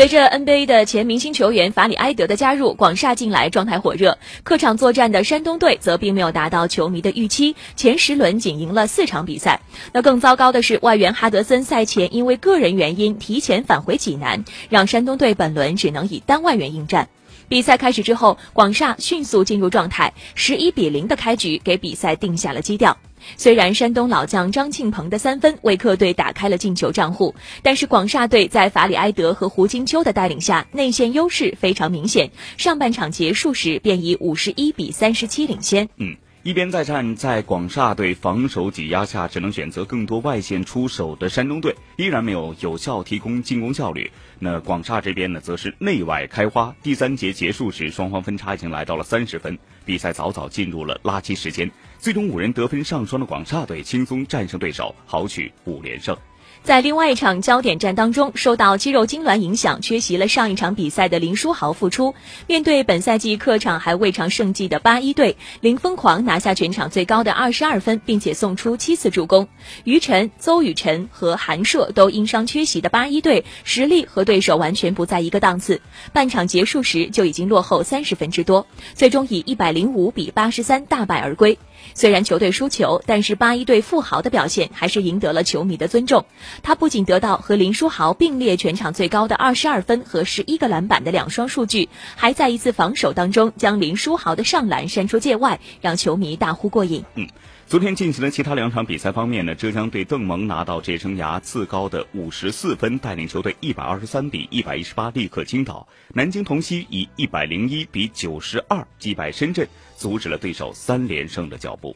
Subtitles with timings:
[0.00, 4.16] 随着 NBA 的前明星球员法里埃德的加入，广厦近来状态火热。
[4.44, 9.60] 客场作战的山东队则并没有达到球迷的预期，前十轮仅赢了四场比赛。
[9.92, 17.10] 那更糟糕的是，外援哈德森赛前因为个人原因提前返回济南，让山东队本轮只能以单外援应战。
[17.48, 22.96] 比赛开始之后，广厦迅速进入状态，十一比零的开局给比赛定下了基调。
[23.36, 32.30] 虽然山东老将张庆鹏的三分为客队打开了进球账户，但是广厦队在法里埃德和胡金秋的带领下，内线优势非常明显。
[32.56, 35.88] 上半场结束时便以五十一比三十七领先。
[35.96, 36.16] 嗯。
[36.42, 44.10] 一边再战，在广厦队防守挤压下，只能选择更多外线出手的山东队，依然没有有效提供进攻效率。
[44.38, 46.74] 那广厦这边呢，则是内外开花。
[46.82, 51.70] 第三节结束时，双方分差已经来到了三十分，比赛早早进入了垃圾时间。
[51.98, 56.16] 最终五人得分上双的广厦队轻松战胜对手，豪取五连胜。
[56.62, 62.14] 在另外一场焦点战当中，受到肌肉痉挛影响，缺席了上一场比赛的林书豪复出。
[62.46, 69.48] 面对本赛季客场还未尝胜绩的八一队，林疯狂拿下全场最高的二十二分，并且送出七次助攻。
[69.84, 75.80] 于晨、邹雨辰和韩硕都因伤缺席的八一队，实力和对手完全不在一个档次。
[76.12, 81.58] 半场结束时就已经落后三十分之多，最终以一百零五比八十三大败而归。
[81.94, 86.24] 虽然球队输球，但是八一队富豪的表现还是赢得了球迷的尊重。
[86.62, 97.04] 他不仅得到和林书豪并列全场最高的二十二分和十一个篮板的两双数据，还在一次防守当中将林书豪的上篮扇出界外，让球迷大呼过瘾。
[97.14, 97.28] 嗯。
[97.70, 105.86] 昨天进行的其他两场比赛方面呢，浙江队邓蒙拿到职业生涯次高的五十四分，带领球队一百二十三比一百一十八力克青岛。
[106.12, 111.94] 南京同曦以一百零一比九十二击败深圳，阻止了对手三连胜的脚步。